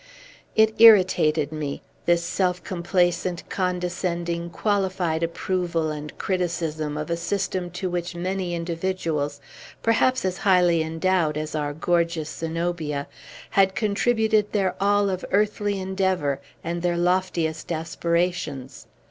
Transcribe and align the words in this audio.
It 0.55 0.73
irritated 0.81 1.51
me, 1.51 1.83
this 2.07 2.23
self 2.23 2.63
complacent, 2.63 3.47
condescending, 3.51 4.49
qualified 4.49 5.21
approval 5.21 5.91
and 5.91 6.17
criticism 6.17 6.97
of 6.97 7.11
a 7.11 7.15
system 7.15 7.69
to 7.77 7.87
which 7.87 8.15
many 8.15 8.55
individuals 8.55 9.39
perhaps 9.83 10.25
as 10.25 10.39
highly 10.39 10.81
endowed 10.81 11.37
as 11.37 11.53
our 11.53 11.71
gorgeous 11.75 12.35
Zenobia 12.35 13.07
had 13.51 13.75
contributed 13.75 14.51
their 14.53 14.73
all 14.81 15.07
of 15.07 15.23
earthly 15.29 15.79
endeavor, 15.79 16.41
and 16.63 16.81
their 16.81 16.97
loftiest 16.97 17.71
aspirations. 17.71 18.87